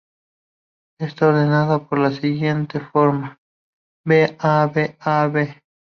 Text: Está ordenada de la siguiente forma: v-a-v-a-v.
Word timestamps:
Está 0.99 1.27
ordenada 1.27 1.77
de 1.77 1.97
la 1.99 2.09
siguiente 2.11 2.79
forma: 2.79 3.39
v-a-v-a-v. 4.03 5.61